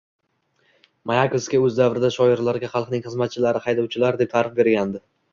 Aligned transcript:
Mayakovskiy 1.09 1.59
oʻz 1.67 1.75
davrida 1.79 2.09
shoirlarga 2.15 2.69
xalqning 2.71 3.03
xizmatchilari, 3.09 3.61
haydovchilari 3.67 4.21
deb 4.23 4.33
taʼrif 4.33 4.57
bergandi 4.61 5.03